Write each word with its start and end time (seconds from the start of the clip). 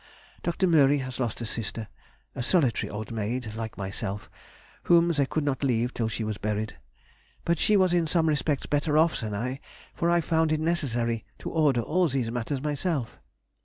Dr. 0.41 0.65
Mühry 0.65 1.01
has 1.01 1.19
lost 1.19 1.41
a 1.41 1.45
sister, 1.45 1.87
a 2.33 2.41
solitary 2.41 2.89
old 2.89 3.11
maid, 3.11 3.53
like 3.53 3.77
myself, 3.77 4.31
whom 4.85 5.09
they 5.09 5.27
could 5.27 5.43
not 5.43 5.63
leave 5.63 5.93
till 5.93 6.07
she 6.07 6.23
was 6.23 6.39
buried. 6.39 6.75
But 7.45 7.59
she 7.59 7.77
was 7.77 7.93
in 7.93 8.07
some 8.07 8.27
respects 8.27 8.65
better 8.65 8.97
off 8.97 9.19
than 9.21 9.35
I, 9.35 9.59
for 9.93 10.09
I 10.09 10.19
found 10.19 10.51
it 10.51 10.59
necessary 10.59 11.23
to 11.37 11.51
order 11.51 11.81
all 11.81 12.07
these 12.07 12.31
matters 12.31 12.63
myself. 12.63 13.19